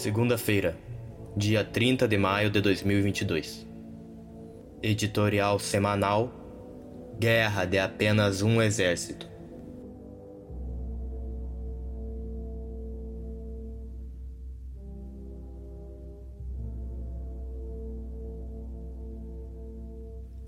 Segunda-feira, 0.00 0.78
dia 1.36 1.62
30 1.62 2.08
de 2.08 2.16
maio 2.16 2.48
de 2.48 2.62
2022. 2.62 3.66
Editorial 4.82 5.58
semanal 5.58 6.32
Guerra 7.18 7.66
de 7.66 7.78
apenas 7.78 8.40
um 8.40 8.62
exército. 8.62 9.28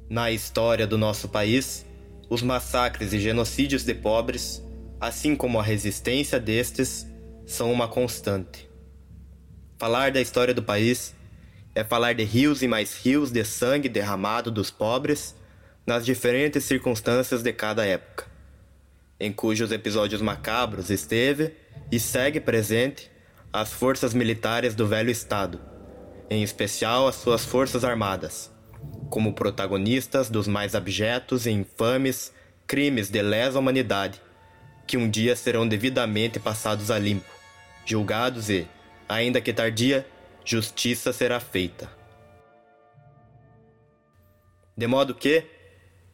Na 0.08 0.30
história 0.30 0.86
do 0.86 0.96
nosso 0.96 1.28
país, 1.28 1.84
os 2.30 2.40
massacres 2.40 3.12
e 3.12 3.20
genocídios 3.20 3.84
de 3.84 3.92
pobres, 3.92 4.66
assim 4.98 5.36
como 5.36 5.60
a 5.60 5.62
resistência 5.62 6.40
destes, 6.40 7.06
são 7.44 7.70
uma 7.70 7.86
constante. 7.86 8.71
Falar 9.82 10.12
da 10.12 10.20
história 10.20 10.54
do 10.54 10.62
país 10.62 11.12
é 11.74 11.82
falar 11.82 12.12
de 12.12 12.22
rios 12.22 12.62
e 12.62 12.68
mais 12.68 12.96
rios 13.04 13.32
de 13.32 13.44
sangue 13.44 13.88
derramado 13.88 14.48
dos 14.48 14.70
pobres 14.70 15.34
nas 15.84 16.06
diferentes 16.06 16.62
circunstâncias 16.62 17.42
de 17.42 17.52
cada 17.52 17.84
época, 17.84 18.26
em 19.18 19.32
cujos 19.32 19.72
episódios 19.72 20.22
macabros 20.22 20.88
esteve 20.88 21.56
e 21.90 21.98
segue 21.98 22.38
presente 22.38 23.10
as 23.52 23.72
forças 23.72 24.14
militares 24.14 24.76
do 24.76 24.86
velho 24.86 25.10
Estado, 25.10 25.60
em 26.30 26.44
especial 26.44 27.08
as 27.08 27.16
suas 27.16 27.44
forças 27.44 27.82
armadas 27.82 28.52
como 29.10 29.32
protagonistas 29.32 30.30
dos 30.30 30.46
mais 30.46 30.76
abjetos 30.76 31.44
e 31.44 31.50
infames 31.50 32.32
crimes 32.68 33.10
de 33.10 33.20
lesa 33.20 33.58
humanidade, 33.58 34.22
que 34.86 34.96
um 34.96 35.10
dia 35.10 35.34
serão 35.34 35.66
devidamente 35.66 36.38
passados 36.38 36.88
a 36.88 37.00
limpo, 37.00 37.28
julgados 37.84 38.48
e, 38.48 38.64
ainda 39.08 39.40
que 39.40 39.52
tardia, 39.52 40.06
justiça 40.44 41.12
será 41.12 41.40
feita. 41.40 41.90
De 44.76 44.86
modo 44.86 45.14
que, 45.14 45.44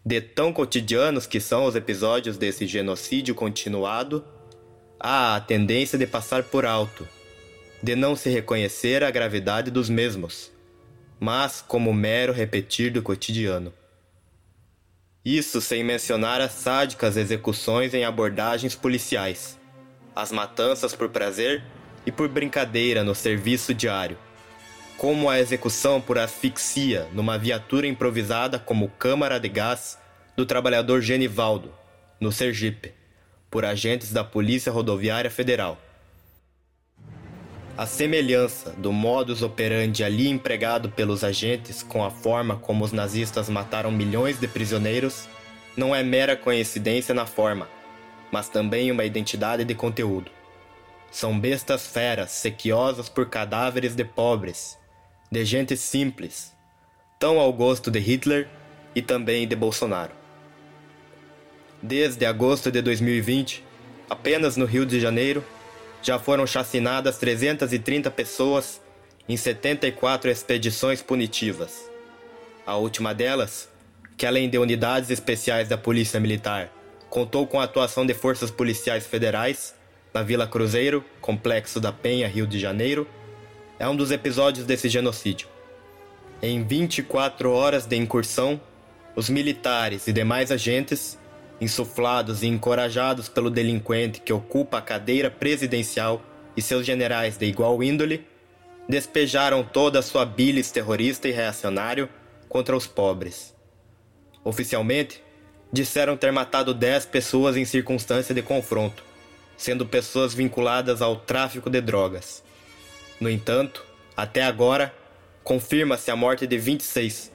de 0.05 0.21
tão 0.21 0.53
cotidianos 0.53 1.27
que 1.27 1.41
são 1.41 1.65
os 1.65 1.77
episódios 1.77 2.37
desse 2.37 2.67
genocídio 2.67 3.35
continuado, 3.35 4.25
há 4.99 5.37
a 5.37 5.41
tendência 5.41 5.99
de 5.99 6.07
passar 6.07 6.43
por 6.43 6.67
alto, 6.67 7.07
de 7.83 7.95
não 7.95 8.17
se 8.17 8.29
reconhecer 8.29 9.05
a 9.05 9.11
gravidade 9.11 9.71
dos 9.71 9.89
mesmos 9.89 10.51
mas 11.21 11.61
como 11.67 11.93
mero 11.93 12.33
repetir 12.33 12.93
do 12.93 13.03
cotidiano. 13.03 13.73
Isso 15.25 15.61
sem 15.61 15.83
mencionar 15.83 16.41
as 16.41 16.53
sádicas 16.53 17.17
execuções 17.17 17.93
em 17.93 18.05
abordagens 18.05 18.75
policiais, 18.75 19.59
as 20.15 20.31
matanças 20.31 20.95
por 20.95 21.09
prazer 21.09 21.63
e 22.09 22.11
por 22.11 22.27
brincadeira 22.27 23.05
no 23.05 23.15
serviço 23.15 23.75
diário, 23.75 24.17
como 24.97 25.29
a 25.29 25.39
execução 25.39 26.01
por 26.01 26.19
asfixia 26.19 27.07
numa 27.13 27.37
viatura 27.37 27.87
improvisada 27.87 28.59
como 28.59 28.89
câmara 28.89 29.39
de 29.39 29.51
gás 29.51 29.99
do 30.35 30.47
trabalhador 30.47 31.03
Genivaldo, 31.03 31.71
no 32.19 32.33
Sergipe, 32.33 32.95
por 33.51 33.63
agentes 33.63 34.11
da 34.11 34.25
Polícia 34.25 34.73
Rodoviária 34.73 35.31
Federal 35.31 35.79
a 37.77 37.87
semelhança 37.87 38.73
do 38.73 38.93
modus 38.93 39.41
operandi 39.41 40.03
ali 40.03 40.27
empregado 40.29 40.89
pelos 40.89 41.23
agentes 41.23 41.81
com 41.81 42.05
a 42.05 42.11
forma 42.11 42.57
como 42.57 42.85
os 42.85 42.91
nazistas 42.91 43.49
mataram 43.49 43.93
milhões 43.93 44.41
de 44.41 44.49
prisioneiros 44.49 45.29
não 45.77 45.95
é 45.95 46.03
mera 46.03 46.37
coincidência 46.37 47.15
na 47.15 47.25
forma, 47.25 47.69
mas 48.33 48.49
também 48.49 48.91
uma 48.91 49.05
identidade 49.05 49.65
de 49.65 49.77
conteúdo. 49.77 50.38
São 51.11 51.39
bestas 51.39 51.87
feras 51.87 52.31
sequiosas 52.31 53.09
por 53.09 53.29
cadáveres 53.29 53.95
de 53.95 54.05
pobres, 54.05 54.79
de 55.31 55.45
gente 55.45 55.77
simples, 55.77 56.53
tão 57.19 57.39
ao 57.39 57.53
gosto 57.53 57.91
de 57.91 57.99
Hitler 57.99 58.49
e 58.95 59.01
também 59.01 59.47
de 59.49 59.57
Bolsonaro. 59.57 60.13
Desde 61.83 62.27
agosto 62.27 62.71
de 62.71 62.83
2020, 62.83 63.65
apenas 64.11 64.57
no 64.57 64.65
Rio 64.65 64.85
de 64.85 65.01
Janeiro, 65.01 65.45
já 66.03 66.19
foram 66.19 66.47
chacinadas 66.47 67.19
330 67.19 68.11
pessoas 68.11 68.81
em 69.29 69.37
74 69.37 70.31
expedições 70.31 71.03
punitivas. 71.03 71.89
A 72.67 72.77
última 72.77 73.15
delas, 73.15 73.69
que 74.17 74.27
além 74.27 74.49
de 74.49 74.59
unidades 74.59 75.11
especiais 75.11 75.69
da 75.69 75.79
Polícia 75.79 76.21
Militar, 76.21 76.71
contou 77.09 77.47
com 77.47 77.61
a 77.61 77.65
atuação 77.65 78.05
de 78.05 78.15
forças 78.15 78.51
policiais 78.51 79.07
federais 79.07 79.75
na 80.13 80.23
Vila 80.23 80.47
Cruzeiro, 80.47 81.05
Complexo 81.21 81.81
da 81.81 81.93
Penha, 81.93 82.29
Rio 82.29 82.47
de 82.47 82.59
Janeiro, 82.59 83.07
é 83.79 83.89
um 83.89 83.97
dos 83.97 84.11
episódios 84.11 84.67
desse 84.67 84.89
genocídio. 84.89 85.49
Em 86.43 86.63
24 86.63 87.51
horas 87.53 87.87
de 87.87 87.97
incursão, 87.97 88.61
os 89.15 89.29
militares 89.29 90.07
e 90.07 90.13
demais 90.13 90.51
agentes 90.53 91.19
insuflados 91.61 92.43
e 92.43 92.47
encorajados 92.47 93.29
pelo 93.29 93.51
delinquente 93.51 94.21
que 94.21 94.33
ocupa 94.33 94.79
a 94.79 94.83
cadeira 94.83 95.31
presidencial 95.31 96.23
e 96.57 96.63
seus 96.63 96.87
generais 96.87 97.37
de 97.37 97.47
igual 97.47 97.83
índole, 97.83 98.27
despejaram 98.89 99.63
toda 99.63 99.99
a 99.99 100.03
sua 100.03 100.25
bilis 100.25 100.71
terrorista 100.71 101.29
e 101.29 101.33
reacionário 101.33 102.09
contra 102.49 102.77
os 102.77 102.87
pobres. 102.87 103.55
Oficialmente, 104.45 105.23
disseram 105.73 106.17
ter 106.17 106.33
matado 106.33 106.73
10 106.73 107.07
pessoas 107.07 107.57
em 107.57 107.65
circunstância 107.65 108.35
de 108.35 108.41
confronto, 108.41 109.05
sendo 109.59 109.85
pessoas 109.85 110.33
vinculadas 110.33 111.03
ao 111.03 111.17
tráfico 111.17 111.69
de 111.69 111.81
drogas. 111.81 112.43
No 113.21 113.29
entanto, 113.29 113.85
até 114.17 114.45
agora, 114.45 114.95
confirma-se 115.43 116.11
a 116.11 116.17
morte 116.17 116.47
de 116.47 116.57
26, 116.57 117.33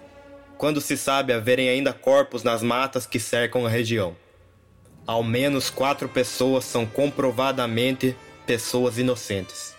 quando 0.57 0.79
se 0.79 0.95
sabe 0.95 1.33
haverem 1.33 1.67
ainda 1.67 1.91
corpos 1.91 2.41
nas 2.41 2.63
matas 2.63 3.05
que 3.05 3.19
cercam 3.19 3.65
a 3.65 3.69
região. 3.69 4.15
Ao 5.05 5.21
menos 5.21 5.69
quatro 5.69 6.07
pessoas 6.07 6.63
são 6.63 6.85
comprovadamente 6.85 8.15
pessoas 8.45 8.97
inocentes. 8.97 9.75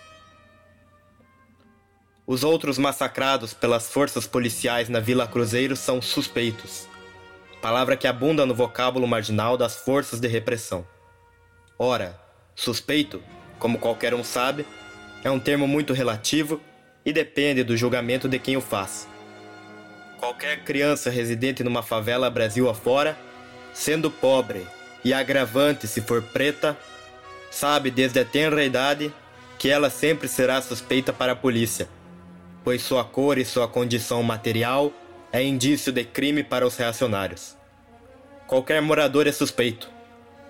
Os 2.27 2.43
outros 2.43 2.77
massacrados 2.77 3.53
pelas 3.53 3.89
forças 3.89 4.27
policiais 4.27 4.87
na 4.87 4.99
Vila 4.99 5.27
Cruzeiro 5.27 5.75
são 5.75 5.99
suspeitos, 5.99 6.87
palavra 7.59 7.97
que 7.97 8.07
abunda 8.07 8.45
no 8.45 8.53
vocábulo 8.53 9.07
marginal 9.07 9.57
das 9.57 9.75
forças 9.75 10.19
de 10.19 10.27
repressão. 10.27 10.85
Ora, 11.77 12.24
suspeito, 12.55 13.21
como 13.59 13.77
qualquer 13.77 14.13
um 14.13 14.23
sabe, 14.23 14.65
é 15.23 15.29
um 15.29 15.39
termo 15.39 15.67
muito 15.67 15.93
relativo 15.93 16.61
e 17.05 17.11
depende 17.11 17.63
do 17.63 17.75
julgamento 17.75 18.27
de 18.27 18.39
quem 18.39 18.55
o 18.55 18.61
faz. 18.61 19.07
Qualquer 20.17 20.63
criança 20.63 21.09
residente 21.09 21.63
numa 21.63 21.83
favela 21.83 22.29
Brasil 22.29 22.69
afora, 22.69 23.17
sendo 23.73 24.09
pobre 24.09 24.65
e 25.03 25.13
agravante 25.13 25.87
se 25.87 26.01
for 26.01 26.23
preta, 26.23 26.77
sabe 27.51 27.91
desde 27.91 28.19
a 28.19 28.25
tenra 28.25 28.63
idade 28.63 29.13
que 29.59 29.69
ela 29.69 29.89
sempre 29.89 30.27
será 30.27 30.61
suspeita 30.61 31.13
para 31.13 31.33
a 31.33 31.35
polícia, 31.35 31.87
pois 32.63 32.81
sua 32.81 33.03
cor 33.03 33.37
e 33.37 33.45
sua 33.45 33.67
condição 33.67 34.23
material 34.23 34.91
é 35.31 35.43
indício 35.43 35.91
de 35.91 36.03
crime 36.03 36.43
para 36.43 36.65
os 36.65 36.75
reacionários. 36.75 37.55
qualquer 38.47 38.81
morador 38.81 39.27
é 39.27 39.31
suspeito. 39.31 39.89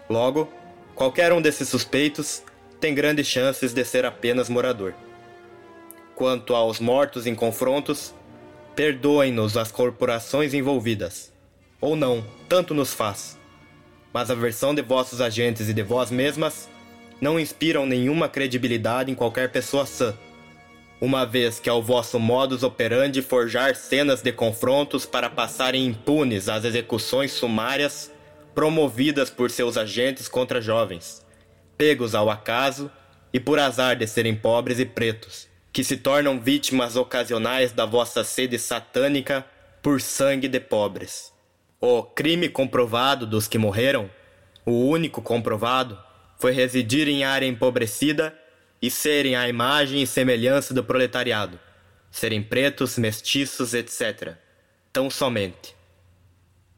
Logo, 0.10 0.52
qualquer 0.96 1.32
um 1.34 1.42
desses 1.42 1.70
suspeitos 1.70 2.42
tem 2.80 2.96
grandes 2.96 3.28
chances 3.28 3.74
de 3.74 3.84
ser 3.84 4.06
apenas 4.06 4.50
morador. 4.50 4.94
Quanto 6.16 6.56
aos 6.56 6.80
mortos 6.80 7.28
em 7.28 7.36
confrontos, 7.36 8.14
perdoem-nos 8.76 9.58
as 9.58 9.72
corporações 9.72 10.54
envolvidas. 10.54 11.32
Ou 11.82 11.96
não, 11.96 12.26
tanto 12.48 12.74
nos 12.74 12.94
faz. 12.94 13.38
Mas 14.14 14.32
a 14.32 14.36
versão 14.36 14.74
de 14.74 14.82
vossos 14.82 15.20
agentes 15.20 15.68
e 15.68 15.74
de 15.74 15.84
vós 15.84 16.10
mesmas 16.10 16.70
não 17.20 17.40
inspiram 17.40 17.86
nenhuma 17.86 18.30
credibilidade 18.30 19.12
em 19.12 19.16
qualquer 19.16 19.52
pessoa 19.52 19.86
sã 19.86 20.18
uma 21.00 21.26
vez 21.26 21.60
que 21.60 21.70
é 21.70 21.74
o 21.74 21.82
vosso 21.82 22.20
modus 22.20 22.64
operandi 22.64 23.22
forjar 23.22 23.76
cenas 23.76 24.22
de 24.22 24.32
confrontos 24.32 25.06
para 25.06 25.30
passarem 25.30 25.86
impunes 25.86 26.48
as 26.48 26.64
execuções 26.64 27.32
sumárias 27.32 28.12
promovidas 28.56 29.30
por 29.30 29.52
seus 29.52 29.78
agentes 29.78 30.30
contra 30.30 30.62
jovens, 30.62 31.24
pegos 31.78 32.16
ao 32.16 32.30
acaso 32.30 32.90
e 33.34 33.40
por 33.40 33.60
azar 33.60 33.98
de 33.98 34.08
serem 34.08 34.34
pobres 34.34 34.80
e 34.80 34.86
pretos, 34.86 35.50
que 35.74 35.84
se 35.84 35.98
tornam 35.98 36.40
vítimas 36.40 36.96
ocasionais 36.96 37.74
da 37.74 37.86
vossa 37.86 38.24
sede 38.24 38.58
satânica 38.58 39.46
por 39.84 40.00
sangue 40.00 40.48
de 40.48 40.62
pobres. 40.62 41.34
O 41.82 42.02
crime 42.02 42.48
comprovado 42.48 43.28
dos 43.28 43.46
que 43.46 43.58
morreram, 43.58 44.10
o 44.66 44.88
único 44.88 45.22
comprovado, 45.22 46.00
foi 46.40 46.54
residir 46.54 47.10
em 47.10 47.26
área 47.26 47.46
empobrecida 47.46 48.34
e 48.82 48.90
serem 48.90 49.36
a 49.36 49.50
imagem 49.50 50.02
e 50.02 50.08
semelhança 50.08 50.74
do 50.74 50.84
proletariado, 50.84 51.60
serem 52.10 52.42
pretos, 52.42 52.98
mestiços, 52.98 53.74
etc. 53.74 54.38
Tão 54.94 55.10
somente. 55.10 55.75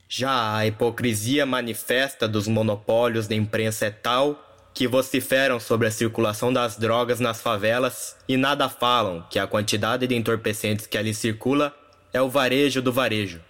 Já 0.09 0.56
a 0.56 0.65
hipocrisia 0.65 1.45
manifesta 1.45 2.30
dos 2.30 2.48
monopólios 2.48 3.27
da 3.27 3.36
imprensa 3.36 3.88
é 3.88 3.92
tal 3.92 4.42
que 4.74 4.88
vociferam 4.88 5.59
sobre 5.59 5.88
a 5.88 5.92
circulação 5.92 6.54
das 6.54 6.77
drogas 6.77 7.19
nas 7.19 7.42
favelas 7.42 8.15
e 8.27 8.38
nada 8.38 8.69
falam 8.69 9.25
que 9.30 9.38
a 9.38 9.48
quantidade 9.48 10.07
de 10.07 10.15
entorpecentes 10.15 10.88
que 10.88 10.98
ali 10.98 11.13
circula 11.13 11.75
é 12.13 12.21
o 12.21 12.30
varejo 12.30 12.81
do 12.81 12.94
varejo. 12.94 13.42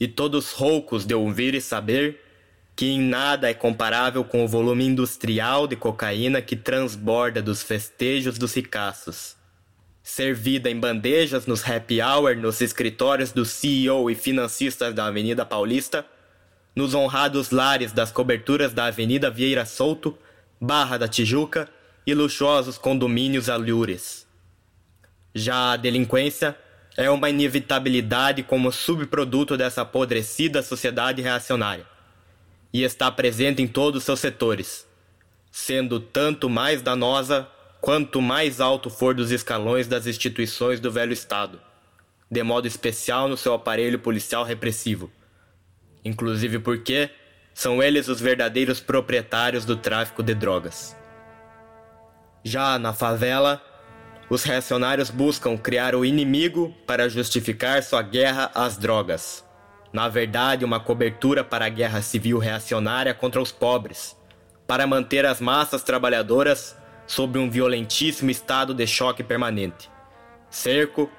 E 0.00 0.08
todos 0.08 0.52
roucos 0.52 1.04
de 1.04 1.14
ouvir 1.14 1.54
e 1.54 1.60
saber 1.60 2.20
que 2.74 2.86
em 2.86 3.00
nada 3.00 3.50
é 3.50 3.54
comparável 3.54 4.24
com 4.24 4.44
o 4.44 4.48
volume 4.48 4.86
industrial 4.86 5.66
de 5.66 5.76
cocaína 5.76 6.40
que 6.40 6.56
transborda 6.56 7.42
dos 7.42 7.62
festejos 7.62 8.38
dos 8.38 8.54
ricaços. 8.54 9.36
Servida 10.02 10.68
em 10.68 10.78
bandejas 10.78 11.46
nos 11.46 11.68
happy 11.68 12.00
hour 12.02 12.36
nos 12.36 12.60
escritórios 12.60 13.30
do 13.30 13.44
CEO 13.44 14.10
e 14.10 14.14
financistas 14.14 14.92
da 14.92 15.06
Avenida 15.06 15.46
Paulista, 15.46 16.04
nos 16.74 16.92
honrados 16.92 17.50
lares 17.50 17.92
das 17.92 18.10
coberturas 18.10 18.72
da 18.72 18.86
Avenida 18.86 19.30
Vieira 19.30 19.64
Souto, 19.64 20.18
Barra 20.60 20.98
da 20.98 21.06
Tijuca 21.06 21.68
e 22.06 22.14
luxuosos 22.14 22.78
condomínios 22.78 23.48
alures. 23.48 24.26
Já 25.34 25.72
a 25.72 25.76
delinquência 25.76 26.56
é 26.96 27.08
uma 27.08 27.30
inevitabilidade 27.30 28.42
como 28.42 28.72
subproduto 28.72 29.56
dessa 29.56 29.82
apodrecida 29.82 30.62
sociedade 30.62 31.22
reacionária 31.22 31.86
e 32.72 32.82
está 32.82 33.10
presente 33.10 33.62
em 33.62 33.68
todos 33.68 33.98
os 33.98 34.04
seus 34.04 34.20
setores, 34.20 34.86
sendo 35.50 36.00
tanto 36.00 36.50
mais 36.50 36.82
danosa 36.82 37.48
quanto 37.82 38.22
mais 38.22 38.62
alto 38.62 38.88
for 38.88 39.14
dos 39.14 39.30
escalões 39.30 39.86
das 39.86 40.06
instituições 40.06 40.80
do 40.80 40.90
velho 40.90 41.12
Estado, 41.12 41.60
de 42.30 42.42
modo 42.42 42.66
especial 42.66 43.28
no 43.28 43.36
seu 43.36 43.52
aparelho 43.52 43.98
policial 43.98 44.42
repressivo. 44.42 45.12
Inclusive 46.02 46.58
porque 46.58 47.10
são 47.52 47.82
eles 47.82 48.08
os 48.08 48.22
verdadeiros 48.22 48.80
proprietários 48.80 49.66
do 49.66 49.76
tráfico 49.76 50.22
de 50.22 50.34
drogas. 50.34 50.96
Já 52.42 52.78
na 52.78 52.94
favela, 52.94 53.62
os 54.30 54.42
reacionários 54.42 55.10
buscam 55.10 55.58
criar 55.58 55.94
o 55.94 56.06
inimigo 56.06 56.74
para 56.86 57.10
justificar 57.10 57.82
sua 57.82 58.00
guerra 58.00 58.50
às 58.54 58.78
drogas 58.78 59.44
na 59.92 60.08
verdade, 60.08 60.64
uma 60.64 60.80
cobertura 60.80 61.44
para 61.44 61.66
a 61.66 61.68
guerra 61.68 62.00
civil 62.00 62.38
reacionária 62.38 63.12
contra 63.12 63.42
os 63.42 63.52
pobres, 63.52 64.16
para 64.66 64.86
manter 64.86 65.26
as 65.26 65.38
massas 65.38 65.82
trabalhadoras 65.82 66.74
sob 67.06 67.38
um 67.38 67.50
violentíssimo 67.50 68.30
estado 68.30 68.74
de 68.74 68.86
choque 68.86 69.22
permanente. 69.22 69.90
Cerco, 70.50 71.10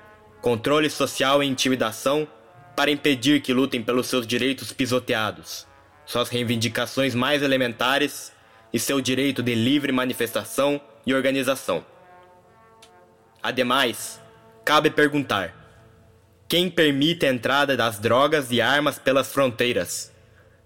controle 0.42 0.90
social 0.90 1.42
e 1.42 1.48
intimidação 1.48 2.28
para 2.76 2.92
impedir 2.92 3.42
que 3.42 3.54
lutem 3.54 3.84
pelos 3.84 4.08
seus 4.08 4.26
direitos 4.26 4.72
pisoteados, 4.72 5.68
suas 6.06 6.30
reivindicações 6.30 7.14
mais 7.14 7.42
elementares 7.42 8.32
e 8.72 8.80
seu 8.80 9.00
direito 9.00 9.44
de 9.44 9.54
livre 9.54 9.92
manifestação 9.92 10.82
e 11.06 11.14
organização. 11.14 11.86
Ademais, 13.42 14.20
cabe 14.66 14.90
perguntar: 14.90 15.54
quem 16.48 16.70
permite 16.70 17.26
a 17.26 17.30
entrada 17.30 17.78
das 17.78 18.00
drogas 18.00 18.52
e 18.52 18.62
armas 18.62 18.98
pelas 18.98 19.32
fronteiras, 19.32 20.12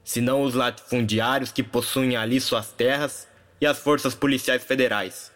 senão 0.03 0.41
os 0.41 0.53
latifundiários 0.53 1.51
que 1.51 1.63
possuem 1.63 2.15
ali 2.15 2.39
suas 2.39 2.71
terras 2.71 3.27
e 3.59 3.65
as 3.65 3.79
forças 3.79 4.13
policiais 4.13 4.63
federais, 4.63 5.31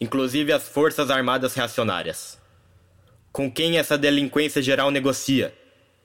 inclusive 0.00 0.52
as 0.52 0.68
forças 0.68 1.10
armadas 1.10 1.54
reacionárias. 1.54 2.38
Com 3.32 3.50
quem 3.50 3.78
essa 3.78 3.96
delinquência 3.96 4.60
geral 4.60 4.90
negocia, 4.90 5.54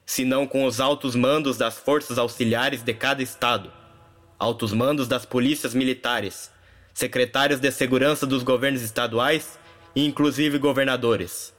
senão 0.06 0.46
com 0.46 0.66
os 0.66 0.80
altos 0.80 1.16
mandos 1.16 1.58
das 1.58 1.78
forças 1.78 2.18
auxiliares 2.18 2.84
de 2.84 2.94
cada 2.94 3.24
estado, 3.24 3.72
altos 4.38 4.74
mandos 4.74 5.08
das 5.08 5.26
polícias 5.26 5.74
militares, 5.74 6.52
secretários 6.94 7.60
de 7.60 7.72
segurança 7.72 8.26
dos 8.26 8.44
governos 8.44 8.82
estaduais 8.82 9.58
e 9.96 10.06
inclusive 10.06 10.58
governadores. 10.58 11.54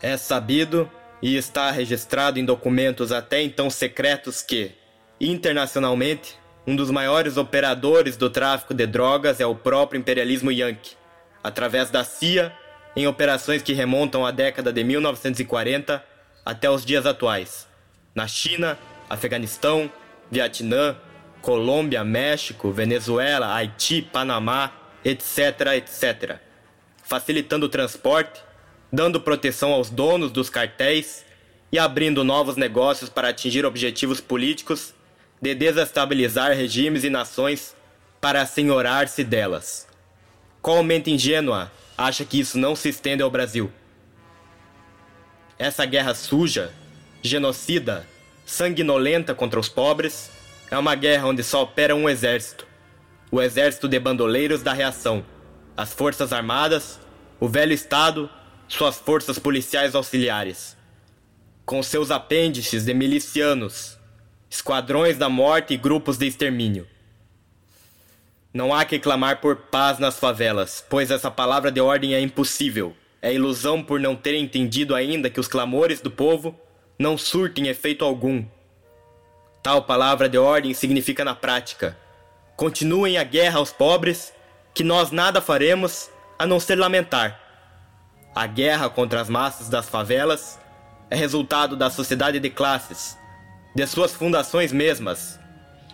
É 0.00 0.16
sabido 0.16 0.90
e 1.20 1.36
está 1.36 1.70
registrado 1.70 2.38
em 2.38 2.44
documentos 2.44 3.12
até 3.12 3.42
então 3.42 3.70
secretos 3.70 4.42
que, 4.42 4.72
internacionalmente, 5.20 6.36
um 6.66 6.74
dos 6.74 6.90
maiores 6.90 7.36
operadores 7.36 8.16
do 8.16 8.30
tráfico 8.30 8.72
de 8.72 8.86
drogas 8.86 9.40
é 9.40 9.46
o 9.46 9.54
próprio 9.54 9.98
imperialismo 9.98 10.50
yankee, 10.50 10.96
através 11.42 11.90
da 11.90 12.04
CIA, 12.04 12.52
em 12.96 13.06
operações 13.06 13.62
que 13.62 13.72
remontam 13.72 14.24
à 14.24 14.30
década 14.30 14.72
de 14.72 14.82
1940 14.82 16.04
até 16.44 16.70
os 16.70 16.84
dias 16.84 17.06
atuais, 17.06 17.66
na 18.14 18.26
China, 18.26 18.78
Afeganistão, 19.10 19.90
Vietnã, 20.30 20.96
Colômbia, 21.42 22.02
México, 22.04 22.70
Venezuela, 22.70 23.54
Haiti, 23.54 24.00
Panamá, 24.00 24.72
etc., 25.04 25.72
etc., 25.76 26.38
facilitando 27.02 27.66
o 27.66 27.68
transporte 27.68 28.42
dando 28.94 29.20
proteção 29.20 29.72
aos 29.72 29.90
donos 29.90 30.30
dos 30.30 30.48
cartéis 30.48 31.24
e 31.72 31.78
abrindo 31.78 32.22
novos 32.22 32.56
negócios 32.56 33.10
para 33.10 33.28
atingir 33.28 33.66
objetivos 33.66 34.20
políticos 34.20 34.94
de 35.44 35.54
desestabilizar 35.54 36.56
regimes 36.56 37.04
e 37.04 37.10
nações 37.10 37.76
para 38.18 38.40
assenhorar-se 38.40 39.22
delas. 39.22 39.86
Qual 40.62 40.82
mente 40.82 41.10
ingênua 41.10 41.70
acha 41.98 42.24
que 42.24 42.40
isso 42.40 42.56
não 42.56 42.74
se 42.74 42.88
estende 42.88 43.22
ao 43.22 43.30
Brasil? 43.30 43.70
Essa 45.58 45.84
guerra 45.84 46.14
suja, 46.14 46.72
genocida, 47.22 48.06
sanguinolenta 48.46 49.34
contra 49.34 49.60
os 49.60 49.68
pobres 49.68 50.30
é 50.70 50.78
uma 50.78 50.94
guerra 50.94 51.26
onde 51.26 51.42
só 51.42 51.64
opera 51.64 51.94
um 51.94 52.08
exército: 52.08 52.66
o 53.30 53.38
exército 53.42 53.86
de 53.86 54.00
bandoleiros 54.00 54.62
da 54.62 54.72
reação, 54.72 55.22
as 55.76 55.92
forças 55.92 56.32
armadas, 56.32 56.98
o 57.38 57.46
velho 57.46 57.74
Estado 57.74 58.30
suas 58.66 58.96
forças 58.96 59.38
policiais 59.38 59.94
auxiliares, 59.94 60.74
com 61.66 61.82
seus 61.82 62.10
apêndices 62.10 62.86
de 62.86 62.94
milicianos, 62.94 63.98
esquadrões 64.54 65.18
da 65.18 65.28
morte 65.28 65.74
e 65.74 65.76
grupos 65.76 66.16
de 66.16 66.28
extermínio. 66.28 66.86
Não 68.52 68.72
há 68.72 68.84
que 68.84 69.00
clamar 69.00 69.40
por 69.40 69.56
paz 69.56 69.98
nas 69.98 70.16
favelas, 70.16 70.84
pois 70.88 71.10
essa 71.10 71.28
palavra 71.28 71.72
de 71.72 71.80
ordem 71.80 72.14
é 72.14 72.20
impossível. 72.20 72.94
É 73.20 73.34
ilusão 73.34 73.82
por 73.82 73.98
não 73.98 74.14
ter 74.14 74.36
entendido 74.36 74.94
ainda 74.94 75.28
que 75.28 75.40
os 75.40 75.48
clamores 75.48 76.00
do 76.00 76.08
povo 76.08 76.54
não 76.96 77.18
surtem 77.18 77.66
efeito 77.66 78.04
algum. 78.04 78.44
Tal 79.60 79.82
palavra 79.82 80.28
de 80.28 80.38
ordem 80.38 80.72
significa 80.72 81.24
na 81.24 81.34
prática: 81.34 81.98
continuem 82.56 83.18
a 83.18 83.24
guerra 83.24 83.58
aos 83.58 83.72
pobres, 83.72 84.32
que 84.72 84.84
nós 84.84 85.10
nada 85.10 85.40
faremos 85.40 86.08
a 86.38 86.46
não 86.46 86.60
ser 86.60 86.76
lamentar. 86.76 87.40
A 88.32 88.46
guerra 88.46 88.88
contra 88.88 89.20
as 89.20 89.28
massas 89.28 89.68
das 89.68 89.88
favelas 89.88 90.60
é 91.10 91.16
resultado 91.16 91.74
da 91.74 91.90
sociedade 91.90 92.38
de 92.38 92.50
classes, 92.50 93.18
de 93.74 93.86
suas 93.86 94.14
fundações 94.14 94.72
mesmas, 94.72 95.40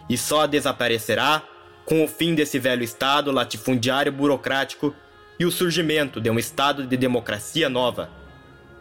e 0.09 0.19
só 0.19 0.47
desaparecerá 0.47 1.43
com 1.85 2.05
o 2.05 2.09
fim 2.09 2.35
desse 2.35 2.59
velho 2.59 2.83
Estado 2.83 3.33
latifundiário 3.33 4.13
burocrático 4.13 4.95
e 5.39 5.45
o 5.45 5.51
surgimento 5.51 6.21
de 6.21 6.29
um 6.31 6.39
Estado 6.39 6.87
de 6.87 6.97
democracia 6.97 7.69
nova, 7.69 8.11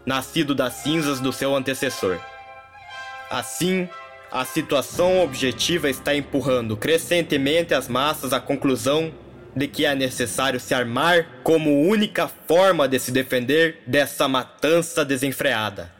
nascido 0.05 0.53
das 0.53 0.73
cinzas 0.73 1.19
do 1.19 1.31
seu 1.31 1.55
antecessor. 1.55 2.19
Assim, 3.29 3.87
a 4.31 4.43
situação 4.43 5.21
objetiva 5.21 5.89
está 5.89 6.15
empurrando 6.15 6.75
crescentemente 6.75 7.73
as 7.73 7.87
massas 7.87 8.33
à 8.33 8.39
conclusão 8.39 9.13
de 9.55 9.67
que 9.67 9.85
é 9.85 9.95
necessário 9.95 10.59
se 10.59 10.73
armar 10.73 11.27
como 11.43 11.87
única 11.87 12.27
forma 12.27 12.87
de 12.87 12.99
se 12.99 13.11
defender 13.11 13.81
dessa 13.87 14.27
matança 14.27 15.03
desenfreada. 15.03 15.98